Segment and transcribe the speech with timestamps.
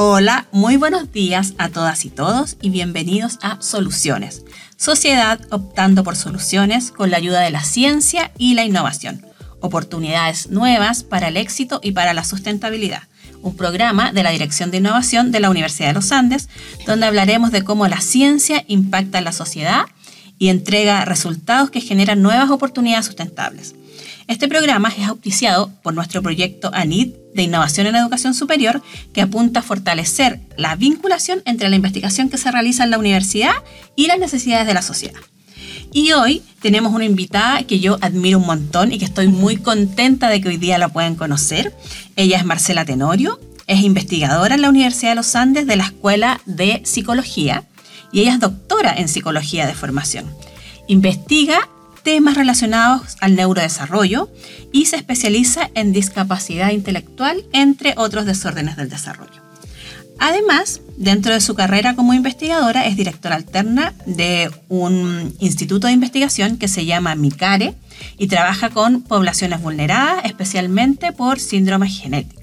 [0.00, 4.44] Hola, muy buenos días a todas y todos y bienvenidos a Soluciones,
[4.76, 9.26] sociedad optando por soluciones con la ayuda de la ciencia y la innovación,
[9.58, 13.08] oportunidades nuevas para el éxito y para la sustentabilidad
[13.42, 16.48] un programa de la Dirección de Innovación de la Universidad de los Andes,
[16.86, 19.82] donde hablaremos de cómo la ciencia impacta en la sociedad
[20.38, 23.74] y entrega resultados que generan nuevas oportunidades sustentables.
[24.28, 28.82] Este programa es auspiciado por nuestro proyecto ANID de Innovación en Educación Superior,
[29.14, 33.54] que apunta a fortalecer la vinculación entre la investigación que se realiza en la universidad
[33.96, 35.18] y las necesidades de la sociedad.
[35.94, 40.28] Y hoy tenemos una invitada que yo admiro un montón y que estoy muy contenta
[40.28, 41.74] de que hoy día la puedan conocer.
[42.14, 46.42] Ella es Marcela Tenorio, es investigadora en la Universidad de los Andes de la Escuela
[46.44, 47.64] de Psicología
[48.12, 50.26] y ella es doctora en Psicología de formación.
[50.86, 51.66] Investiga
[52.02, 54.30] temas relacionados al neurodesarrollo
[54.72, 59.42] y se especializa en discapacidad intelectual, entre otros desórdenes del desarrollo.
[60.18, 66.56] Además, dentro de su carrera como investigadora, es directora alterna de un instituto de investigación
[66.58, 67.74] que se llama MICARE
[68.18, 72.38] y trabaja con poblaciones vulneradas, especialmente por síndromes genéticos.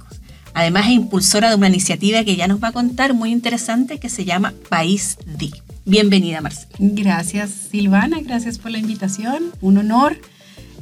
[0.53, 4.09] Además, es impulsora de una iniciativa que ya nos va a contar muy interesante que
[4.09, 5.51] se llama País D.
[5.85, 6.73] Bienvenida, Marcela.
[6.79, 8.19] Gracias, Silvana.
[8.19, 9.51] Gracias por la invitación.
[9.61, 10.17] Un honor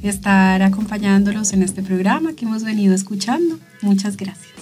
[0.02, 3.60] estar acompañándolos en este programa que hemos venido escuchando.
[3.82, 4.54] Muchas gracias.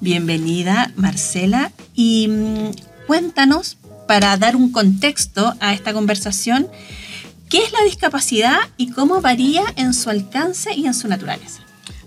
[0.00, 1.70] Bienvenida, Marcela.
[1.94, 2.70] Y mm,
[3.06, 3.76] cuéntanos,
[4.08, 6.68] para dar un contexto a esta conversación,
[7.50, 11.60] ¿qué es la discapacidad y cómo varía en su alcance y en su naturaleza?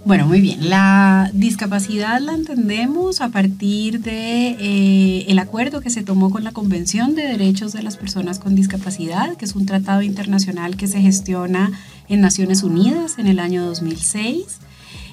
[0.05, 0.69] Bueno, muy bien.
[0.69, 6.51] La discapacidad la entendemos a partir de eh, el acuerdo que se tomó con la
[6.51, 11.01] Convención de Derechos de las Personas con Discapacidad, que es un tratado internacional que se
[11.01, 11.71] gestiona
[12.07, 14.59] en Naciones Unidas en el año 2006.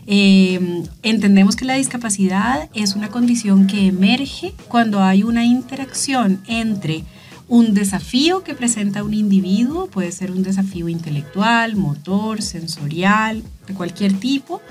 [0.06, 7.02] Eh, entendemos que la discapacidad es una condición que emerge cuando hay una interacción entre
[7.52, 14.14] un desafío que presenta un individuo, puede ser un desafío intelectual, motor, sensorial, de cualquier
[14.14, 14.62] tipo,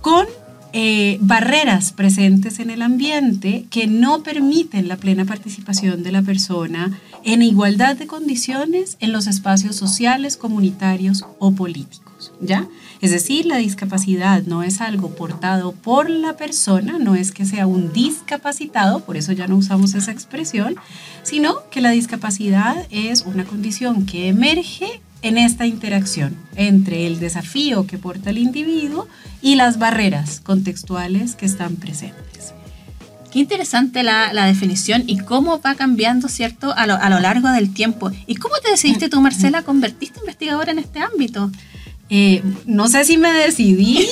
[0.00, 0.26] con
[0.72, 6.96] eh, barreras presentes en el ambiente que no permiten la plena participación de la persona
[7.24, 12.09] en igualdad de condiciones en los espacios sociales, comunitarios o políticos.
[12.40, 12.66] ¿Ya?
[13.00, 17.66] Es decir, la discapacidad no es algo portado por la persona, no es que sea
[17.66, 20.76] un discapacitado, por eso ya no usamos esa expresión,
[21.22, 27.86] sino que la discapacidad es una condición que emerge en esta interacción entre el desafío
[27.86, 29.06] que porta el individuo
[29.42, 32.54] y las barreras contextuales que están presentes.
[33.30, 37.72] Qué interesante la, definición y cómo va cambiando, ¿cierto?, a lo, a lo, largo del
[37.72, 38.10] tiempo.
[38.26, 41.50] ¿Y cómo te decidiste tú, Marcela, convertiste investigadora en este ámbito?
[42.10, 44.06] Eh, no sé si me decidí,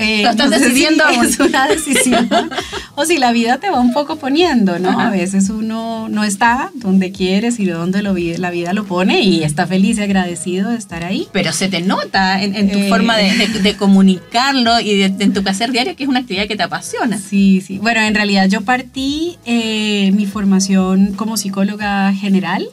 [0.00, 2.28] eh, estás decidiendo es una decisión
[2.94, 4.98] o si la vida te va un poco poniendo, ¿no?
[4.98, 9.42] A veces uno no está donde quieres y donde lo, la vida lo pone y
[9.42, 11.28] está feliz y agradecido de estar ahí.
[11.32, 15.94] Pero se te nota en, tu eh, forma de, comunicarlo y en tu hacer diario
[15.96, 17.18] que es una actividad que te apasiona.
[17.18, 17.78] Sí, sí.
[17.78, 22.66] Bueno, en realidad yo partí eh, mi formación como psicóloga general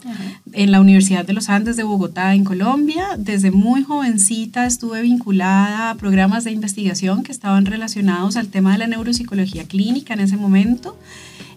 [0.53, 3.09] en la Universidad de los Andes de Bogotá, en Colombia.
[3.17, 8.79] Desde muy jovencita estuve vinculada a programas de investigación que estaban relacionados al tema de
[8.79, 10.97] la neuropsicología clínica en ese momento.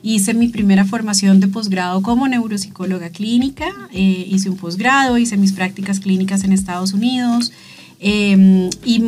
[0.03, 5.53] Hice mi primera formación de posgrado como neuropsicóloga clínica, eh, hice un posgrado, hice mis
[5.53, 7.53] prácticas clínicas en Estados Unidos
[7.99, 9.03] em, y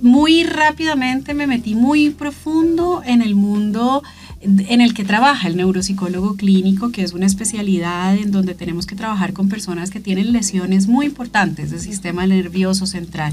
[0.00, 4.02] muy rápidamente me metí muy profundo en el mundo
[4.42, 8.96] en el que trabaja el neuropsicólogo clínico, que es una especialidad en donde tenemos que
[8.96, 13.32] trabajar con personas que tienen lesiones muy importantes del sistema nervioso central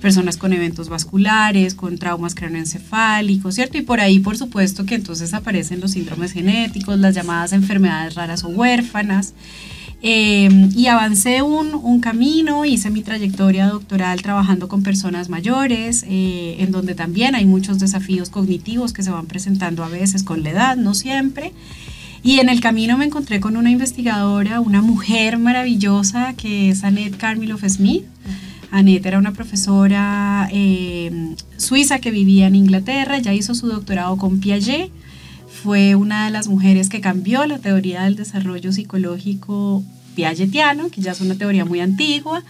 [0.00, 3.78] personas con eventos vasculares, con traumas craneoencefálicos, ¿cierto?
[3.78, 8.42] Y por ahí, por supuesto, que entonces aparecen los síndromes genéticos, las llamadas enfermedades raras
[8.42, 9.34] o huérfanas.
[10.02, 16.56] Em, y avancé un, un, camino, hice mi trayectoria doctoral trabajando con personas mayores, eh,
[16.60, 20.50] en donde también hay muchos desafíos cognitivos que se van presentando a veces con la
[20.50, 21.52] edad, no siempre.
[22.22, 27.18] Y en el camino me encontré con una investigadora, una mujer maravillosa que es Annette
[27.18, 28.04] Carmiloff Smith.
[28.70, 34.40] Annette era una profesora eh, suiza que vivía en Inglaterra, ya hizo su doctorado con
[34.40, 34.90] Piaget,
[35.50, 39.82] fue una de las mujeres que cambió la teoría del desarrollo psicológico
[40.14, 42.42] piagetiano, que ya es una teoría muy antigua,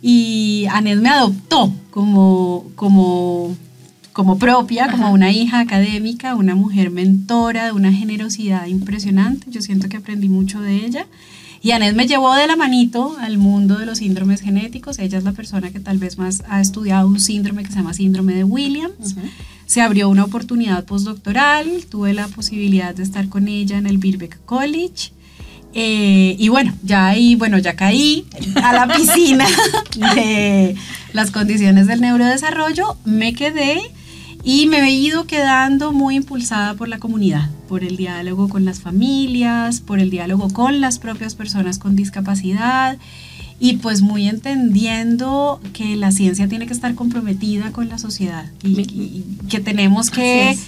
[0.00, 3.56] y Annette me adoptó como, como,
[4.12, 9.46] como propia, como una hija académica, una mujer mentora de una generosidad impresionante.
[9.50, 11.06] Yo siento que aprendí mucho de ella.
[11.64, 14.98] Y Anet me llevó de la manito al mundo de los síndromes genéticos.
[14.98, 17.94] Ella es la persona que tal vez más ha estudiado un síndrome que se llama
[17.94, 19.14] síndrome de Williams.
[19.72, 24.44] Se abrió una oportunidad postdoctoral, tuve la posibilidad de estar con ella en el Birbeck
[24.44, 25.14] College.
[25.72, 28.26] Eh, y bueno, ya ahí, bueno, ya caí
[28.62, 29.46] a la piscina
[30.14, 30.76] de
[31.14, 33.80] las condiciones del neurodesarrollo, me quedé
[34.44, 38.80] y me he ido quedando muy impulsada por la comunidad, por el diálogo con las
[38.80, 42.98] familias, por el diálogo con las propias personas con discapacidad
[43.62, 49.22] y pues muy entendiendo que la ciencia tiene que estar comprometida con la sociedad y,
[49.48, 50.58] que tenemos que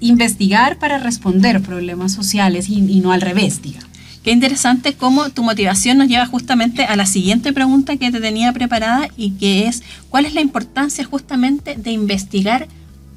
[0.00, 3.90] investigar para responder problemas sociales y, y no al revés, digamos.
[4.24, 8.50] Qué interesante cómo tu motivación nos lleva justamente a la siguiente pregunta que te tenía
[8.54, 12.66] preparada y que es, ¿cuál es la importancia justamente de investigar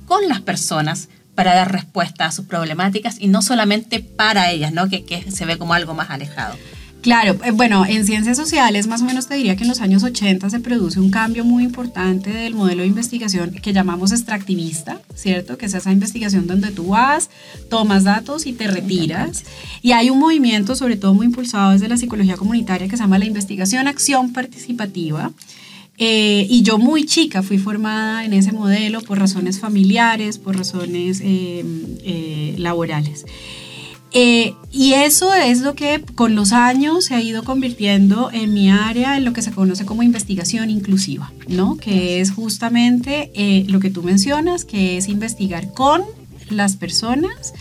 [0.07, 4.89] con las personas para dar respuesta a sus problemáticas y no solamente para ellas, ¿no?
[4.89, 6.57] que, que se ve como algo más alejado?
[7.01, 10.03] Claro, eh, bueno, en ciencias sociales más o menos te diría que en los años
[10.03, 15.57] 80 se produce un cambio muy importante del modelo de investigación que llamamos extractivista, ¿cierto?
[15.57, 17.31] Que es esa investigación donde tú vas,
[17.69, 19.43] tomas datos y te retiras.
[19.81, 23.17] Y hay un movimiento, sobre todo muy impulsado desde la psicología comunitaria, que se llama
[23.17, 25.31] la investigación acción participativa.
[25.97, 31.19] Eh, y yo muy chica fui formada en ese modelo por razones familiares, por razones
[31.23, 33.25] eh, laborales.
[34.13, 38.71] Eh, y eso es lo que con los años se ha ido convirtiendo en mi
[38.71, 41.75] área en lo que se conoce como investigación inclusiva, ¿no?
[41.75, 46.03] Que es justamente eh, lo que tú mencionas, que es investigar con
[46.49, 47.53] las personas,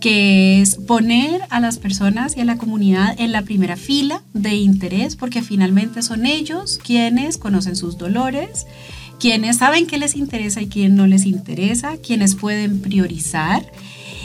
[0.00, 4.54] que es poner a las personas y a la comunidad en la primera fila de
[4.54, 8.66] interés, porque finalmente son ellos quienes conocen sus dolores,
[9.20, 13.70] quienes saben qué les interesa y quién no les interesa, quienes pueden priorizar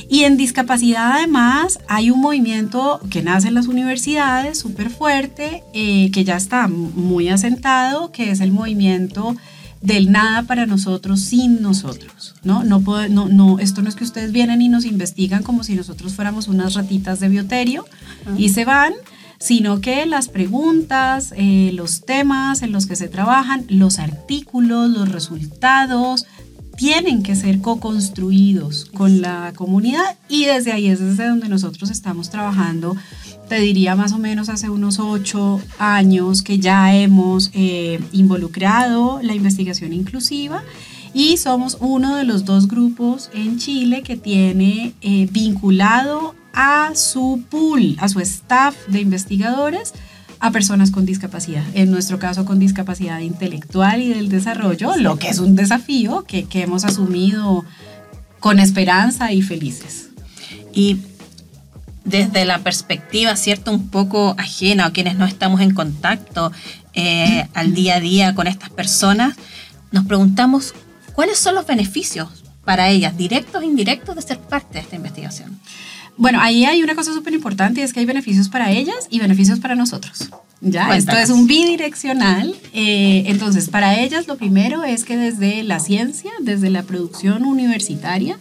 [0.10, 6.10] y en discapacidad además hay un movimiento que nace en las universidades súper fuerte, eh,
[6.12, 9.36] que ya está muy asentado, que es el movimiento
[9.82, 12.64] del nada para nosotros sin nosotros, ¿no?
[12.64, 16.14] No, no, no Esto no es que ustedes vienen y nos investigan como si nosotros
[16.14, 17.86] fuéramos unas ratitas de bioterio
[18.36, 18.94] y se van,
[19.40, 25.10] sino que las preguntas, eh, los temas en los que se trabajan, los artículos, los
[25.10, 26.26] resultados,
[26.80, 32.30] tienen que ser co-construidos con la comunidad y desde ahí es desde donde nosotros estamos
[32.30, 32.96] trabajando.
[33.50, 39.36] Te diría más o menos hace unos ocho años que ya hemos eh, involucrado la
[39.36, 40.64] investigación inclusiva
[41.14, 47.44] y somos uno de los dos grupos en Chile que tiene eh, vinculado a su
[47.50, 49.94] pool, a su staff de investigadores,
[50.40, 55.30] a personas con discapacidad, en nuestro caso con discapacidad intelectual y del desarrollo, lo que
[55.30, 57.66] es un desafío que, que hemos asumido
[58.40, 60.10] con esperanza y felices.
[60.74, 60.98] Y
[62.06, 66.52] desde la perspectiva, ¿cierto?, un poco ajena a quienes no estamos en contacto
[66.94, 69.36] eh, al día a día con estas personas,
[69.92, 70.74] nos preguntamos
[71.14, 72.30] cuáles son los beneficios
[72.64, 75.60] para ellas, directos e indirectos, de ser parte de esta investigación.
[76.20, 79.20] Bueno, ahí hay una cosa súper importante y es que hay beneficios para ellas y
[79.20, 80.30] beneficios para nosotros.
[80.60, 82.54] Ya, esto es un bidireccional.
[82.74, 88.38] Eh, entonces, para ellas lo primero es que desde la ciencia, desde la producción universitaria,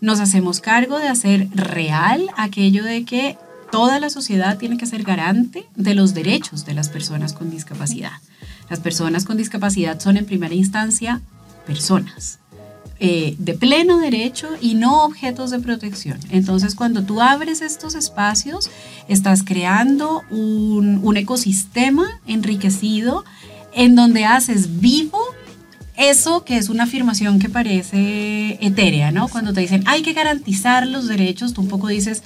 [0.00, 3.36] nos hacemos cargo de hacer real aquello de que
[3.70, 8.22] toda la sociedad tiene que ser garante de los derechos de las personas con discapacidad.
[8.70, 11.20] Las personas con discapacidad son en primera instancia
[11.66, 12.38] personas
[13.00, 16.18] eh, de pleno derecho y no objetos de protección.
[16.30, 18.70] Entonces, cuando tú abres estos espacios,
[19.08, 23.24] estás creando un, un ecosistema enriquecido
[23.72, 25.20] en donde haces vivo
[25.98, 29.28] eso que es una afirmación que parece etérea, ¿no?
[29.28, 32.22] Cuando te dicen hay que garantizar los derechos, tú un poco dices,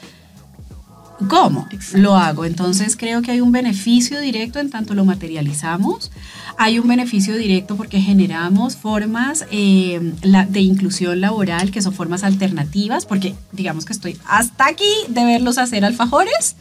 [1.29, 2.45] ¿Cómo lo hago?
[2.45, 6.11] Entonces creo que hay un beneficio directo en tanto lo materializamos.
[6.59, 13.07] Hay un beneficio directo porque generamos formas eh, de inclusión laboral que son formas alternativas,
[13.07, 16.57] porque digamos que estoy hasta aquí de verlos hacer alfajores.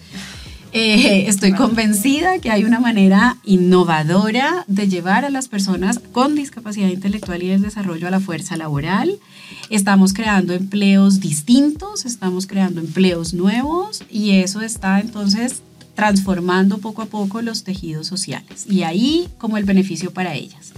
[0.74, 6.88] Eh, estoy convencida que hay una manera innovadora de llevar a las personas con discapacidad
[6.88, 9.20] intelectual y el desarrollo a la fuerza laboral.
[9.72, 15.62] Estamos creando empleos distintos, estamos creando empleos nuevos y eso está entonces
[15.96, 20.74] transformando poco a poco los tejidos sociales y ahí como el beneficio para ellas.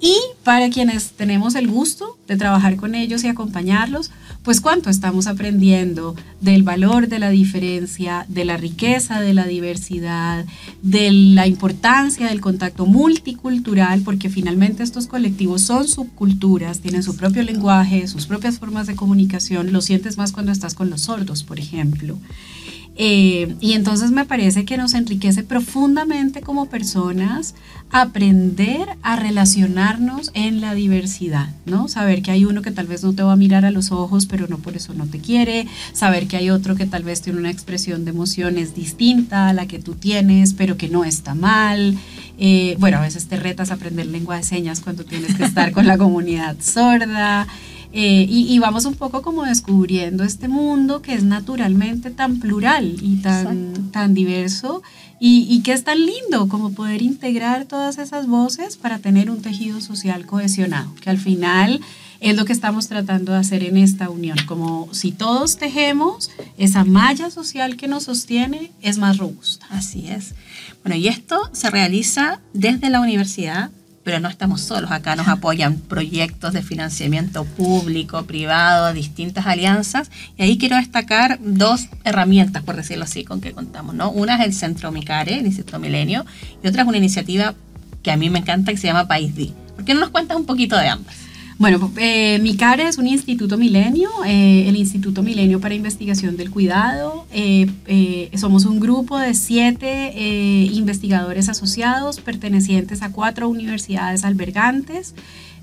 [0.00, 0.14] Y
[0.44, 4.12] para quienes tenemos el gusto de trabajar con ellos y acompañarlos,
[4.48, 10.46] pues cuánto estamos aprendiendo del valor de la diferencia, de la riqueza de la diversidad,
[10.80, 17.42] de la importancia del contacto multicultural, porque finalmente estos colectivos son subculturas, tienen su propio
[17.42, 21.60] lenguaje, sus propias formas de comunicación, lo sientes más cuando estás con los sordos, por
[21.60, 22.16] ejemplo.
[23.00, 27.54] Eh, y entonces me parece que nos enriquece profundamente como personas
[27.90, 31.86] aprender a relacionarnos en la diversidad, ¿no?
[31.86, 34.26] Saber que hay uno que tal vez no te va a mirar a los ojos,
[34.26, 37.38] pero no por eso no te quiere, saber que hay otro que tal vez tiene
[37.38, 41.96] una expresión de emociones distinta a la que tú tienes, pero que no está mal.
[42.36, 45.70] Eh, bueno, a veces te retas a aprender lengua de señas cuando tienes que estar
[45.70, 47.46] con la comunidad sorda.
[47.92, 53.16] Eh, y, vamos un poco como descubriendo este mundo que es naturalmente tan plural y
[53.16, 54.82] tan, tan diverso
[55.18, 59.40] y, y, que es tan lindo como poder integrar todas esas voces para tener un
[59.40, 61.80] tejido social cohesionado, que al final
[62.20, 66.84] es lo que estamos tratando de hacer en esta unión, como si todos tejemos, esa
[66.84, 69.66] malla social que nos sostiene es más robusta.
[69.70, 70.34] Así es.
[70.82, 73.70] Bueno, y esto se realiza desde la universidad
[74.08, 74.90] pero no estamos solos.
[74.90, 80.10] Acá nos apoyan proyectos de financiamiento público, privado, distintas alianzas.
[80.38, 83.94] Y ahí quiero destacar dos herramientas, por decirlo así, con que contamos.
[83.94, 84.10] ¿no?
[84.10, 86.24] Una es el Centro Micare, el Instituto Milenio,
[86.64, 87.54] y otra es una iniciativa
[88.02, 89.52] que a mí me encanta que se llama País D.
[89.76, 91.14] ¿Por qué no nos cuentas un poquito de ambas?
[91.58, 97.26] Bueno, eh, MICARE es un instituto milenio, eh, el Instituto Milenio para Investigación del Cuidado.
[97.32, 100.12] Eh, eh, somos un grupo de siete
[100.72, 105.16] investigadores asociados pertenecientes a cuatro universidades albergantes.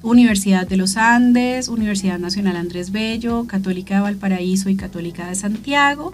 [0.03, 6.13] Universidad de los Andes, Universidad Nacional Andrés Bello, Católica de Valparaíso y Católica de Santiago.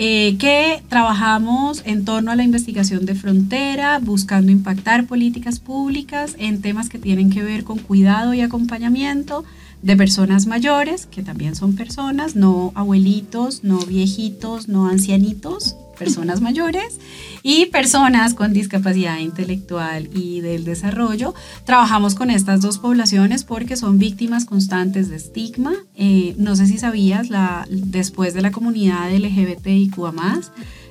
[0.00, 6.62] Eh, que trabajamos en torno a la investigación de frontera, buscando impactar políticas públicas en
[6.62, 9.44] temas que tienen que ver con cuidado y acompañamiento
[9.82, 16.98] de personas mayores, que también son personas, no abuelitos, no viejitos, no ancianitos, personas mayores
[17.42, 21.34] y personas con discapacidad intelectual y del desarrollo.
[21.64, 25.72] Trabajamos con estas dos poblaciones porque son víctimas constantes de estigma.
[25.96, 30.12] Eh, no sé si sabías, la, después de la comunidad LGBTIQA+,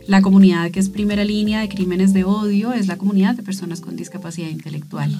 [0.07, 3.81] la comunidad que es primera línea de crímenes de odio es la comunidad de personas
[3.81, 5.11] con discapacidad intelectual.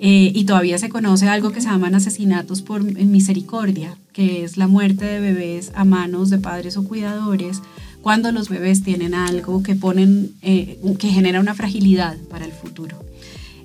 [0.00, 4.66] Eh, y todavía se conoce algo que se llaman asesinatos por misericordia, que es la
[4.66, 7.62] muerte de bebés a manos de padres o cuidadores
[8.08, 13.07] cuando los bebés tienen algo que ponen, eh, que genera una fragilidad para el futuro.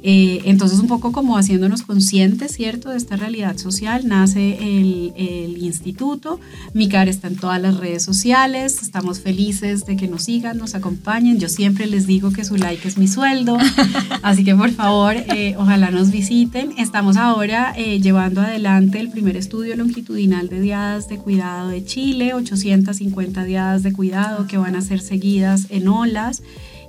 [0.06, 5.64] Eh, entonces, un poco como haciéndonos conscientes, ¿cierto?, de esta realidad social, nace el, el,
[5.64, 6.42] instituto.
[6.74, 8.82] MICAR está en todas las redes sociales.
[8.82, 11.40] Estamos felices de que nos sigan, nos acompañen.
[11.40, 13.58] Yo siempre les digo que su like es mi sueldo.
[14.24, 16.74] Así que, por favor, eh, ojalá nos visiten.
[16.78, 22.34] Estamos ahora eh, llevando adelante el primer estudio longitudinal de diadas de cuidado de Chile,
[22.34, 26.44] 850 diadas de cuidado que van a ser seguidas en olas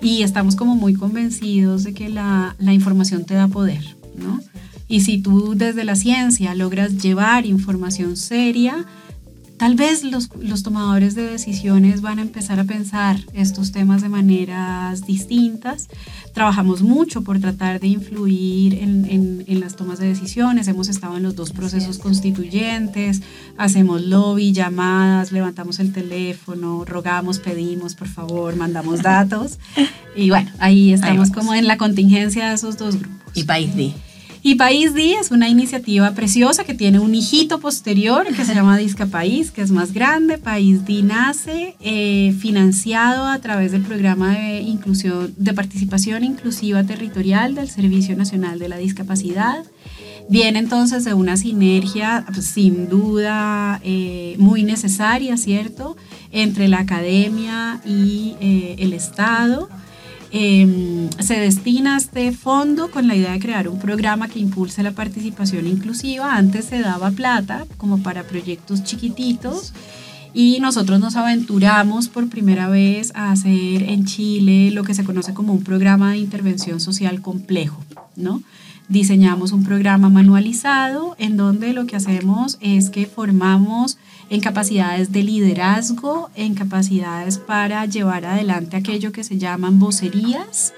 [0.04, 4.38] y estamos como muy convencidos de que la, la información te da poder, ¿no?
[4.86, 8.84] Y si tú desde la ciencia logras llevar información seria,
[9.56, 14.08] tal vez los, los, tomadores de decisiones van a empezar a pensar estos temas de
[14.08, 15.88] maneras distintas.
[16.32, 20.68] Trabajamos mucho por tratar de influir en, en, en, las tomas de decisiones.
[20.68, 23.22] Hemos estado en los dos procesos constituyentes,
[23.56, 29.58] hacemos lobby, llamadas, levantamos el teléfono, rogamos, pedimos, por favor, mandamos datos.
[30.16, 33.32] Y bueno, ahí estamos como en la contingencia de esos dos grupos.
[33.34, 33.92] Y País D.
[34.46, 38.76] Y País D es una iniciativa preciosa que tiene un hijito posterior que se llama
[38.76, 40.36] Disca País, que es más grande.
[40.36, 47.54] País D nace eh, financiado a través del programa de inclusión, de participación inclusiva territorial
[47.54, 49.64] del Servicio Nacional de la Discapacidad.
[50.28, 55.96] Viene entonces de una sinergia pues, sin duda eh, muy necesaria, ¿cierto?,
[56.32, 59.70] entre la academia y eh, el Estado.
[60.36, 64.90] Eh, se destina este fondo con la idea de crear un programa que impulse la
[64.90, 66.34] participación inclusiva.
[66.34, 69.72] Antes se daba plata como para proyectos chiquititos
[70.34, 75.34] y nosotros nos aventuramos por primera vez a hacer en Chile lo que se conoce
[75.34, 77.84] como un programa de intervención social complejo,
[78.16, 78.42] ¿no?
[78.88, 83.98] Diseñamos un programa manualizado en donde lo que hacemos es que formamos
[84.34, 90.72] en capacidades de liderazgo, en capacidades para llevar adelante aquello que se llaman vocerías.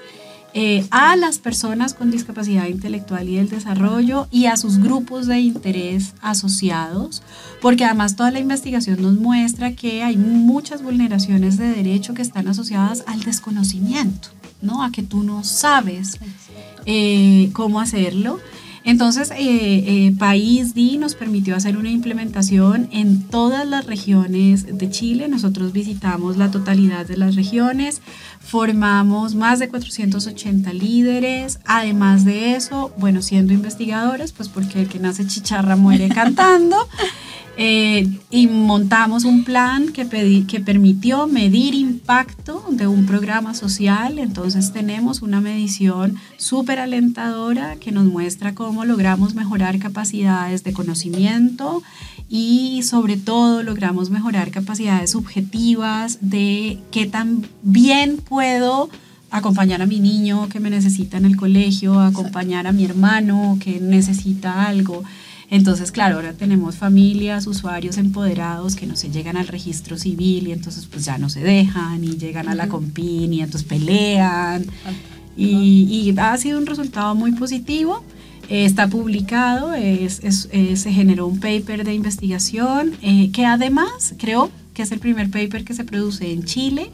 [0.53, 5.39] Eh, a las personas con discapacidad intelectual y del desarrollo y a sus grupos de
[5.39, 7.21] interés asociados,
[7.61, 12.47] porque además toda la investigación nos muestra que hay muchas vulneraciones de derecho que están
[12.47, 14.29] asociadas al desconocimiento,
[14.61, 14.83] ¿no?
[14.83, 16.19] a que tú no sabes
[16.85, 18.39] eh, cómo hacerlo.
[18.87, 24.89] Entonces, eh, eh, País D nos permitió hacer una implementación en todas las regiones de
[24.89, 25.27] Chile.
[25.27, 28.01] Nosotros visitamos la totalidad de las regiones,
[28.39, 31.59] formamos más de 480 líderes.
[31.65, 36.77] Además de eso, bueno, siendo investigadores, pues porque el que nace chicharra muere cantando.
[37.59, 44.19] Eh, y montamos un plan que, que permitió medir impacto de un programa social.
[44.19, 51.81] Entonces tenemos una medición súper alentadora que nos muestra cómo logramos mejorar capacidades de conocimiento
[52.29, 58.89] y sobre todo logramos mejorar capacidades subjetivas de qué tan bien puedo
[59.31, 63.79] acompañar a mi niño que me necesita en el colegio, acompañar a mi hermano que
[63.79, 65.03] necesita algo.
[65.49, 70.51] Entonces, claro, ahora tenemos familias, usuarios empoderados que no se llegan al registro civil y
[70.51, 74.65] entonces pues ya no se dejan y llegan a la compin y entonces pelean.
[75.37, 78.03] Y, ha sido un resultado muy positivo.
[78.49, 84.91] está publicado, es, se generó un paper de investigación eh, que además creo que es
[84.91, 86.91] el primer paper que se produce en Chile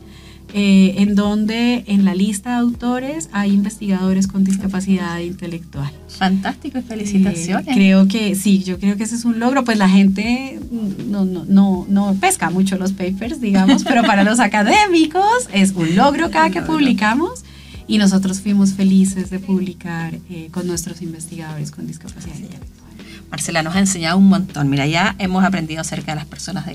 [0.55, 5.91] eh, en donde en la lista de autores hay investigadores con discapacidad intelectual.
[6.07, 7.67] Fantástico, felicitaciones.
[7.67, 9.63] Eh, creo que sí, yo creo que ese es un logro.
[9.63, 10.59] Pues la gente
[11.07, 15.95] no, no, no, no pesca mucho los papers, digamos, pero para los académicos es un
[15.95, 17.43] logro cada que publicamos
[17.87, 22.91] y nosotros fuimos felices de publicar eh, con nuestros investigadores con discapacidad intelectual.
[23.31, 24.69] Marcela nos ha enseñado un montón.
[24.69, 26.67] Mira, ya hemos aprendido acerca de las personas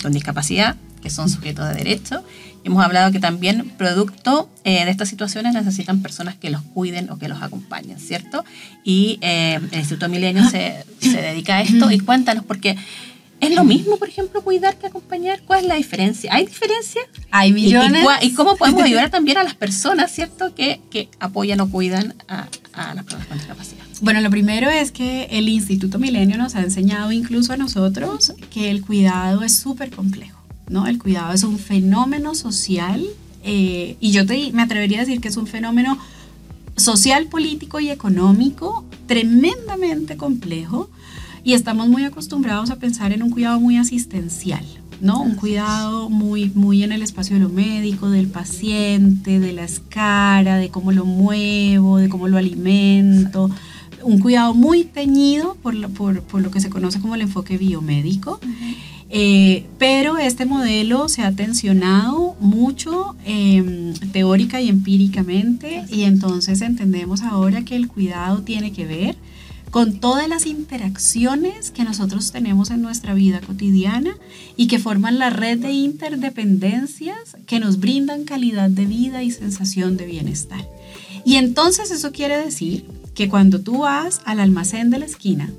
[0.00, 2.24] con discapacidad, que son sujetos de derecho,
[2.66, 7.16] Hemos hablado que también producto eh, de estas situaciones necesitan personas que los cuiden o
[7.16, 8.44] que los acompañen, ¿cierto?
[8.82, 12.76] Y eh, el Instituto Milenio se, se, dedica a esto y cuéntanos, porque
[13.38, 15.42] es lo mismo, por ejemplo, cuidar que acompañar.
[15.46, 16.34] ¿Cuál es la diferencia?
[16.34, 17.02] ¿Hay diferencia?
[17.30, 18.04] Hay millones.
[18.22, 20.52] ¿Y, cómo podemos ayudar también a las personas, ¿cierto?
[20.52, 23.84] Que, que apoyan o cuidan a, a las personas con discapacidad.
[24.00, 28.72] Bueno, lo primero es que el Instituto Milenio nos ha enseñado incluso a nosotros que
[28.72, 30.35] el cuidado es súper complejo.
[30.68, 30.86] ¿No?
[30.86, 33.04] El cuidado es un fenómeno social
[33.44, 35.98] eh, y yo te, me atrevería a decir que es un fenómeno
[36.76, 40.90] social, político y económico tremendamente complejo
[41.44, 44.64] y estamos muy acostumbrados a pensar en un cuidado muy asistencial,
[45.00, 45.22] ¿no?
[45.22, 50.56] Un cuidado muy, muy en el espacio de lo médico, del paciente, de la escara,
[50.56, 53.48] de cómo lo muevo, de cómo lo alimento.
[54.02, 57.56] Un cuidado muy teñido por lo, por, por lo que se conoce como el enfoque
[57.56, 58.40] biomédico.
[59.08, 67.22] Eh, pero este modelo se ha tensionado mucho em, teórica y empíricamente y entonces entendemos
[67.22, 69.16] ahora que el cuidado tiene que ver
[69.70, 74.16] con todas las interacciones que nosotros tenemos en nuestra vida cotidiana
[74.56, 79.96] y que forman la red de interdependencias que nos brindan calidad de vida y sensación
[79.96, 80.66] de bienestar.
[81.24, 85.50] Y entonces eso quiere decir que cuando tú vas al almacén de la esquina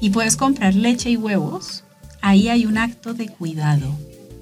[0.00, 1.81] y puedes comprar leche y huevos,
[2.22, 3.94] ahí hay un acto de cuidado,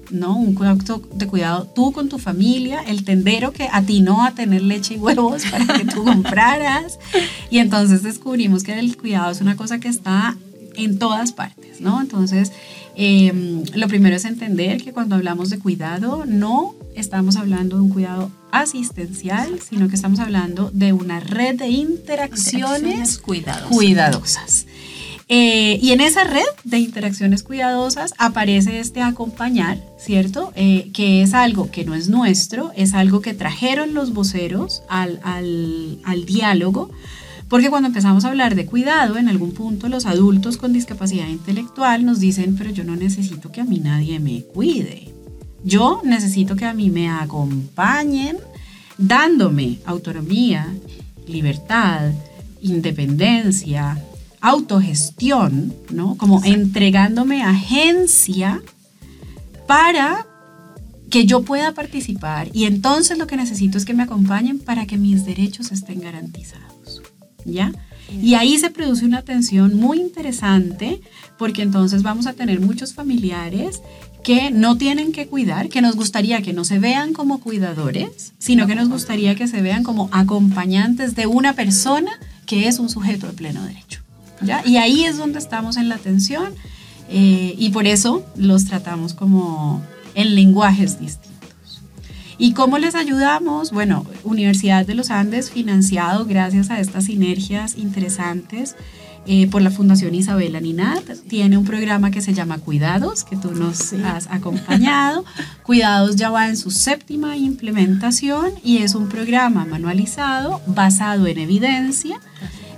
[0.09, 0.37] ¿no?
[0.37, 4.93] Un acto de cuidado tú con tu familia, el tendero que atinó a tener leche
[4.93, 6.99] y huevos para que tú compraras.
[7.49, 10.37] Y entonces descubrimos que el cuidado es una cosa que está
[10.75, 11.99] en todas partes, ¿no?
[11.99, 12.51] Entonces,
[12.95, 17.89] em, lo primero es entender que cuando hablamos de cuidado, no estamos hablando de un
[17.89, 24.65] cuidado asistencial, sino que estamos hablando de una red de interacciones, cuidadosas.
[25.33, 30.51] Eh, y en esa red de interacciones cuidadosas aparece este acompañar, ¿cierto?
[30.57, 35.21] Eh, que es algo que no es nuestro, es algo que trajeron los voceros al,
[35.23, 36.91] al diálogo,
[37.47, 42.05] porque cuando empezamos a hablar de cuidado, en algún punto los adultos con discapacidad intelectual
[42.05, 45.13] nos dicen, pero yo no necesito que a mí nadie me cuide.
[45.63, 48.35] Yo necesito que a mí me acompañen
[48.97, 50.67] dándome autonomía,
[51.25, 52.11] libertad,
[52.61, 53.97] independencia,
[54.41, 56.17] autogestión, ¿no?
[56.17, 58.61] Como entregándome agencia
[59.67, 60.27] para
[61.09, 64.97] que yo pueda participar y entonces lo que necesito es que me acompañen para que
[64.97, 67.01] mis derechos estén garantizados,
[67.45, 67.71] ¿ya?
[68.21, 71.01] Y ahí se produce una tensión muy interesante
[71.37, 73.81] porque entonces vamos a tener muchos familiares
[74.23, 78.67] que no tienen que cuidar, que nos gustaría que no se vean como cuidadores, sino
[78.67, 82.11] que nos gustaría que se vean como acompañantes de una persona
[82.45, 83.90] que es un sujeto de pleno derecho.
[84.65, 86.53] Y ahí es donde estamos en la atención
[87.09, 89.81] eh, y por eso los tratamos como
[90.15, 91.31] en lenguajes distintos.
[92.37, 93.71] ¿Y cómo les ayudamos?
[93.71, 98.75] Bueno, Universidad de los Andes, financiado gracias a estas sinergias interesantes
[99.27, 103.51] eh, por la Fundación Isabela Ninat, tiene un programa que se llama Cuidados, que tú
[103.51, 105.23] nos has acompañado.
[105.63, 112.19] Cuidados ya va en su séptima implementación y es un programa manualizado basado en evidencia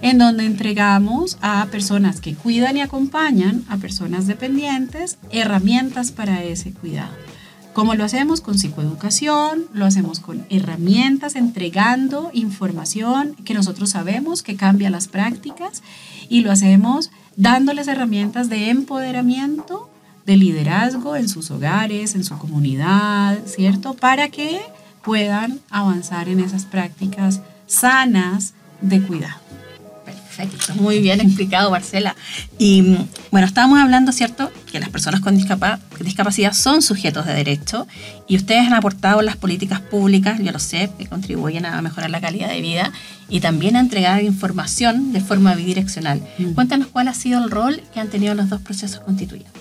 [0.03, 6.73] en donde entregamos a personas que cuidan y acompañan a personas dependientes herramientas para ese
[6.73, 7.13] cuidado.
[7.71, 8.41] ¿Cómo lo hacemos?
[8.41, 15.81] Con psicoeducación, lo hacemos con herramientas, entregando información que nosotros sabemos que cambia las prácticas
[16.27, 19.89] y lo hacemos dándoles herramientas de empoderamiento,
[20.25, 23.93] de liderazgo en sus hogares, en su comunidad, ¿cierto?
[23.93, 24.59] Para que
[25.01, 29.42] puedan avanzar en esas prácticas sanas de cuidado.
[30.35, 32.15] Perfecto, muy bien explicado, Marcela.
[32.57, 32.97] Y
[33.31, 37.87] bueno, estábamos hablando, ¿cierto?, que las personas con discapacidad son sujetos de derecho
[38.27, 42.21] y ustedes han aportado las políticas públicas, yo lo sé, que contribuyen a mejorar la
[42.21, 42.91] calidad de vida
[43.29, 46.21] y también a entregar información de forma bidireccional.
[46.39, 46.53] Mm.
[46.53, 49.51] Cuéntanos cuál ha sido el rol que han tenido los dos procesos constituidos.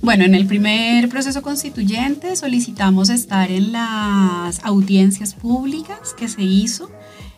[0.00, 6.90] Bueno, en el primer proceso constituyente solicitamos estar en las audiencias públicas que se hizo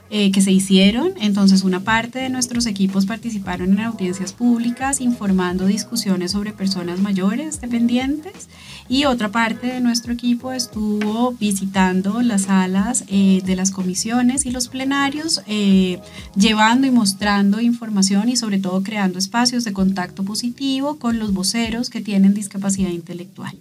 [0.08, 1.14] eh, que se hicieron.
[1.20, 7.60] Entonces, una parte de nuestros equipos participaron en audiencias públicas informando discusiones sobre personas mayores
[7.60, 8.48] dependientes
[8.88, 14.52] y otra parte de nuestro equipo estuvo visitando las salas eh, de las comisiones y
[14.52, 15.98] los plenarios, eh,
[16.36, 21.90] llevando y mostrando información y sobre todo creando espacios de contacto positivo con los voceros
[21.90, 23.56] que tienen discapacidad intelectual.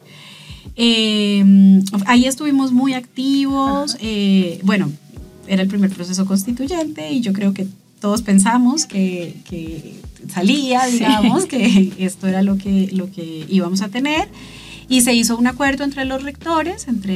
[2.06, 3.98] ahí estuvimos muy activos.
[4.62, 4.92] bueno,
[5.48, 7.68] era el primer proceso constituyente y yo creo que
[8.00, 9.96] todos pensamos que, que
[10.32, 14.28] salía, digamos, que esto era lo que, lo que íbamos a tener.
[14.88, 17.16] Y se hizo un acuerdo entre los rectores, entre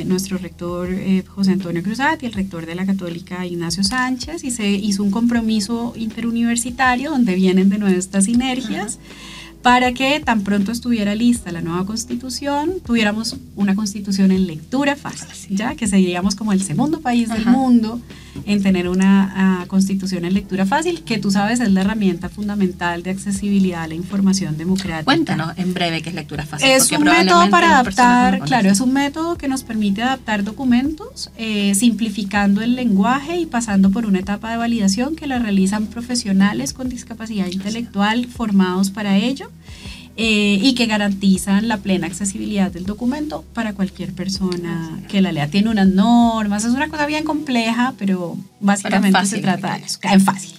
[0.00, 4.42] eh, nuestro rector eh, José Antonio Cruzat y el rector de la Católica Ignacio Sánchez,
[4.42, 8.98] y se hizo un compromiso interuniversitario donde vienen de nuevo estas sinergias
[9.64, 15.56] para que tan pronto estuviera lista la nueva constitución, tuviéramos una constitución en lectura fácil,
[15.56, 17.98] ya que seríamos como el segundo país del mundo
[18.44, 23.02] en tener una ah, constitución en lectura fácil, que tú sabes es la herramienta fundamental
[23.02, 25.04] de accesibilidad a la información democrática.
[25.04, 26.68] Cuéntanos en breve qué es lectura fácil.
[26.68, 31.74] Es un método para adaptar, claro, es un método que nos permite adaptar documentos, eh,
[31.74, 36.90] simplificando el lenguaje y pasando por una etapa de validación que la realizan profesionales con
[36.90, 39.50] discapacidad intelectual formados para ello.
[40.16, 45.48] Eh, y que garantizan la plena accesibilidad del documento para cualquier persona que la lea.
[45.48, 50.20] Tiene unas normas, es una cosa bien compleja, pero básicamente se trata de eso, en
[50.20, 50.52] fácil.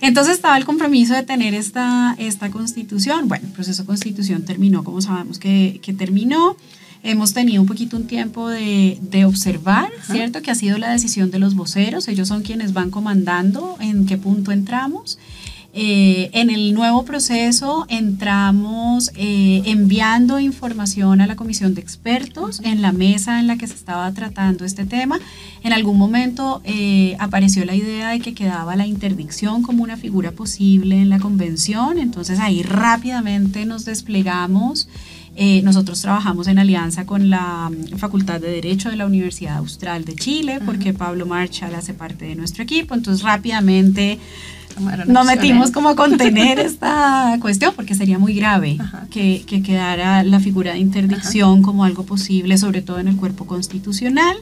[0.00, 3.28] Entonces estaba el compromiso de tener esta, esta constitución.
[3.28, 6.56] Bueno, el proceso de constitución terminó como sabemos que, que terminó.
[7.04, 10.42] Hemos tenido un poquito un tiempo de, de observar, ¿cierto?
[10.42, 12.08] Que ha sido la decisión de los voceros.
[12.08, 15.18] Ellos son quienes van comandando en qué punto entramos.
[15.76, 22.80] Eh, en el nuevo proceso entramos eh, enviando información a la comisión de expertos en
[22.80, 25.18] la mesa en la que se estaba tratando este tema.
[25.64, 30.30] En algún momento eh, apareció la idea de que quedaba la interdicción como una figura
[30.30, 34.88] posible en la convención, entonces ahí rápidamente nos desplegamos.
[35.64, 40.14] nosotros trabajamos en alianza con la mm, Facultad de Derecho de la Universidad Austral de
[40.14, 44.20] Chile, porque Pablo Marchal hace parte de nuestro equipo, entonces rápidamente
[45.06, 48.78] nos metimos como a contener esta cuestión porque sería muy grave
[49.10, 54.36] que, quedara la figura de interdicción como algo posible, sobre todo en el cuerpo constitucional.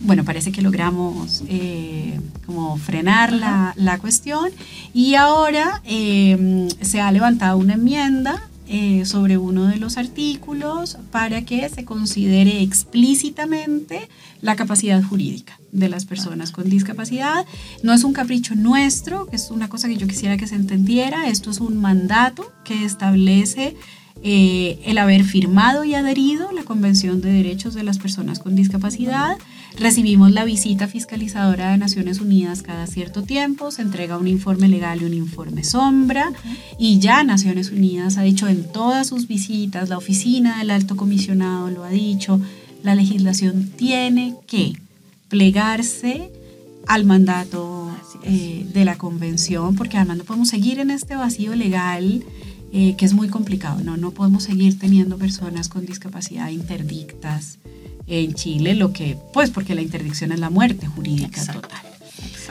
[0.00, 4.50] Bueno, parece que logramos eh, como frenar la, cuestión.
[4.92, 11.44] Y ahora eh, se ha levantado una enmienda eh, sobre uno de los artículos para
[11.44, 14.08] que se considere explícitamente
[14.40, 17.44] la capacidad jurídica de las personas con discapacidad.
[17.82, 21.50] No es un capricho nuestro, es una cosa que yo quisiera que se entendiera, esto
[21.50, 23.76] es un mandato que establece
[24.22, 29.36] eh, el haber firmado y adherido la Convención de Derechos de las Personas con Discapacidad.
[29.78, 35.02] Recibimos la visita fiscalizadora de Naciones Unidas cada cierto tiempo, se entrega un informe legal
[35.02, 36.32] y un informe sombra
[36.78, 41.70] y ya Naciones Unidas ha dicho en todas sus visitas, la oficina del alto comisionado
[41.70, 42.40] lo ha dicho,
[42.82, 44.74] la legislación tiene que
[45.28, 46.30] plegarse
[46.86, 47.90] al mandato
[48.22, 52.24] eh, de la convención, porque además no podemos seguir en este vacío legal
[52.76, 53.96] eh, que es muy complicado, ¿no?
[53.96, 57.58] No podemos seguir teniendo personas con discapacidad interdictas
[58.08, 61.86] en Chile, lo que, pues porque la interdicción es la muerte jurídica total.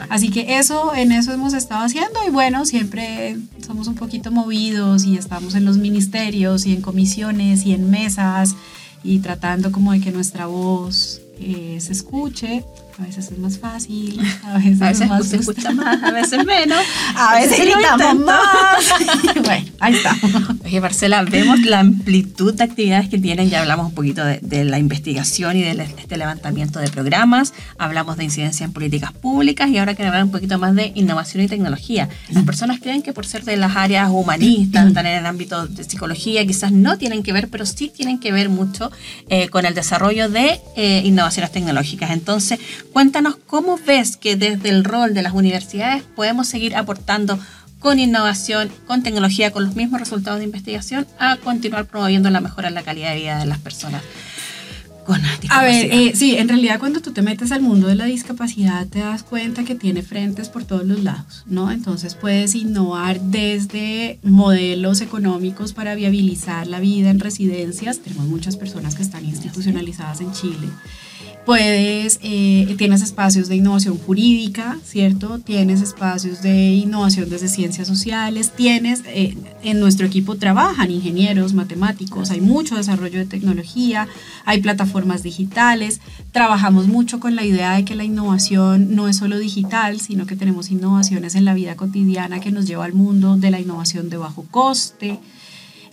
[0.08, 3.36] Así que eso, en eso hemos estado haciendo y bueno, siempre
[3.68, 8.56] somos un poquito movidos y estamos en los ministerios y en comisiones y en mesas
[9.04, 12.64] y tratando como de que nuestra voz eh, se escuche
[13.00, 16.80] a veces es más fácil, a veces, a más se escucha más, a veces menos,
[17.16, 18.94] a veces gritamos más.
[19.44, 20.16] bueno, ahí está.
[20.64, 24.80] Oye, Marcela, vemos la amplitud de actividades que tienen, ya hablamos un poquito de, la
[24.80, 29.94] investigación y de este levantamiento de programas, hablamos de incidencia en políticas públicas y ahora
[29.94, 32.10] queremos hablar un poquito más de innovación y tecnología.
[32.30, 35.84] Las personas creen que por ser de las áreas humanistas, están en el ámbito de
[35.84, 38.92] psicología, quizás no tienen que ver, pero sí tienen que ver mucho
[39.30, 42.12] eh, con el desarrollo de eh, innovaciones tecnológicas.
[42.12, 42.60] Entonces,
[42.94, 47.38] Cuéntanos cómo ves que desde el rol de las universidades podemos seguir aportando
[47.80, 52.70] con innovación, con tecnología, con los mismos resultados de investigación, a continuar promoviendo la mejora
[52.70, 54.04] en la calidad de vida de las personas
[55.50, 58.88] a ver, eh, sí, en realidad cuando tú te metes al mundo de la discapacidad
[58.88, 61.72] te das cuenta que tiene frentes por todos los lados, ¿no?
[61.72, 68.00] Entonces puedes innovar desde modelos económicos para viabilizar la vida en residencias.
[68.00, 70.70] Tenemos muchas personas que están institucionalizadas en Chile
[71.46, 75.40] Puedes, eh, tienes espacios de innovación jurídica, ¿cierto?
[75.40, 82.32] Tienes espacios de innovación desde ciencias sociales, tienes, eh, en nuestro equipo trabajan ingenieros, matemáticos,
[82.32, 84.08] hay mucho desarrollo de tecnología,
[84.46, 86.00] hay plataformas digitales,
[86.32, 90.38] trabajamos mucho con la idea de que la innovación no es solo digital, sino que
[90.38, 94.16] tenemos innovaciones en la vida cotidiana que nos lleva al mundo de la innovación de
[94.16, 95.20] bajo coste.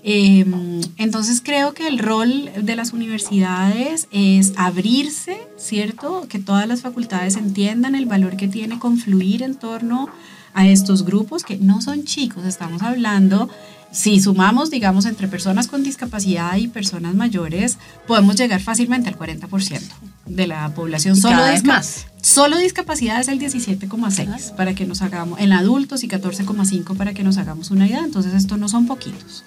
[0.02, 6.26] Em, entonces creo que el rol de las universidades es abrirse, ¿cierto?
[6.28, 10.08] Que todas las facultades entiendan el valor que tiene confluir en torno
[10.54, 13.48] a estos grupos que no son chicos, estamos hablando,
[13.92, 19.80] si sumamos, digamos, entre personas con discapacidad y personas mayores, podemos llegar fácilmente al 40%
[20.26, 21.16] de la población.
[21.16, 22.06] solo cada vez más.
[22.22, 27.24] Solo discapacidad es el 17,6 para que nos hagamos, en adultos y 14,5 para que
[27.24, 29.42] nos hagamos una idea, entonces esto no son poquitos.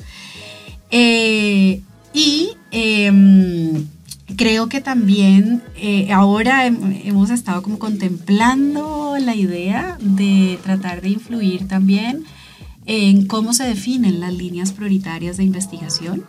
[0.95, 1.81] Eh,
[2.13, 3.87] y em,
[4.37, 11.67] creo que también eh, ahora hemos estado como contemplando la idea de tratar de influir
[11.67, 12.25] también
[12.85, 16.23] en cómo se definen las líneas prioritarias de investigación.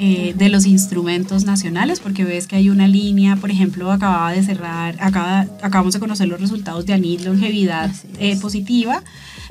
[0.00, 4.44] Eh, de los instrumentos nacionales, porque ves que hay una línea, por ejemplo, acababa de
[4.44, 7.90] cerrar, acaba, acabamos de conocer los resultados de ANID, longevidad
[8.40, 9.02] positiva,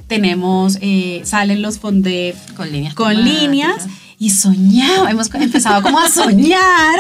[0.07, 0.79] tenemos,
[1.23, 6.99] salen los FONDEF con líneas, con líneas y soñaba, hemos empezado como a soñar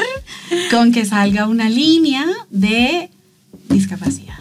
[0.69, 3.09] con que salga una línea de
[3.69, 4.35] discapacidad.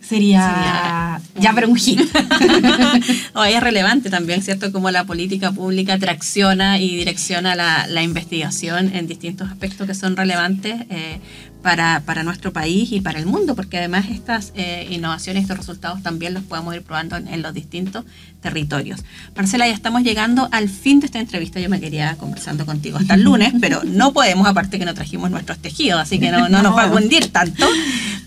[0.00, 2.00] Sería, ya, pero un hit.
[3.48, 4.72] es relevante también, ¿cierto?
[4.72, 10.16] Como la política pública tracciona y direcciona la, la investigación en distintos aspectos que son
[10.16, 11.20] relevantes eh,
[11.62, 16.02] para, para, nuestro país y para el mundo, porque además estas eh, innovaciones, estos resultados
[16.02, 18.04] también los podemos ir probando en, los distintos
[18.40, 19.04] territorios.
[19.36, 21.60] Marcela, ya estamos llegando al fin de esta entrevista.
[21.60, 25.30] Yo me quería conversando contigo hasta el lunes, pero no podemos, aparte que no trajimos
[25.30, 27.66] nuestros tejidos, así que no, no nos va a hundir tanto.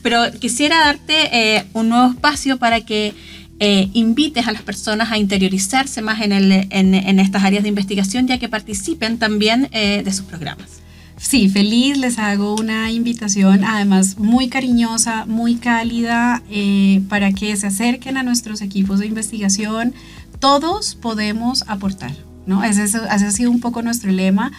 [0.03, 3.13] Pero quisiera darte eh, un nuevo espacio para que
[3.59, 7.69] eh, invites a las personas a interiorizarse más en, el, en, en, estas áreas de
[7.69, 10.82] investigación, ya que participen también de sus programas.
[11.23, 17.67] Sí, feliz, les hago una invitación, además muy cariñosa, muy cálida, eh, para que se
[17.67, 19.93] acerquen a nuestros equipos de investigación.
[20.39, 22.11] Todos podemos aportar,
[22.45, 22.61] ¿no?
[22.65, 24.51] Ese, ese ha sido un poco nuestro lema.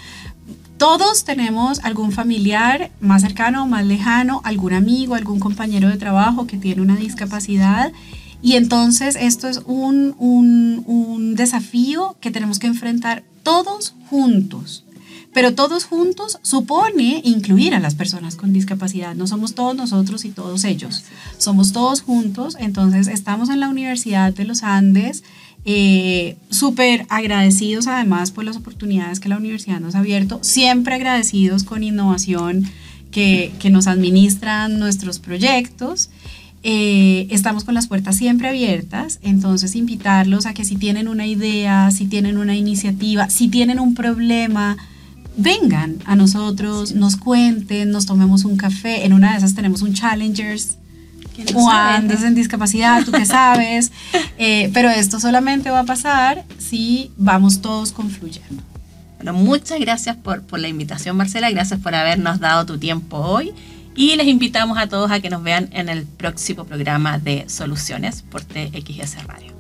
[0.78, 6.46] Todos tenemos algún familiar más cercano o más lejano, algún amigo, algún compañero de trabajo
[6.46, 7.92] que tiene una discapacidad.
[8.40, 14.84] Y entonces esto es un, un, un desafío que tenemos que enfrentar todos juntos.
[15.34, 19.16] Pero todos juntos supone incluir a las personas con discapacidad.
[19.16, 21.02] No somos todos nosotros y todos ellos.
[21.38, 22.56] Somos todos juntos.
[22.60, 25.24] Entonces estamos en la Universidad de los Andes.
[25.66, 30.38] Eh, súper agradecidos además por las oportunidades que la universidad nos ha abierto.
[30.42, 32.70] Siempre agradecidos con innovación
[33.10, 36.10] que, que nos administran nuestros proyectos.
[36.62, 41.90] Eh, estamos con las puertas siempre abiertas, entonces invitarlos a que si tienen una idea,
[41.90, 44.78] si tienen una iniciativa, si tienen un problema,
[45.36, 49.04] vengan a nosotros, nos cuenten, nos tomemos un café.
[49.04, 50.76] En una de esas tenemos un Challengers.
[51.54, 53.90] O andes en discapacidad, tú qué sabes.
[54.36, 58.64] Eh, pero esto solamente va a pasar si vamos todos confluyendo.
[59.16, 61.50] Bueno, muchas gracias por, por la invitación, Marcela.
[61.50, 63.52] Gracias por habernos dado tu tiempo hoy.
[63.94, 68.22] Y les invitamos a todos a que nos vean en el próximo programa de Soluciones
[68.22, 69.53] por TXS Radio.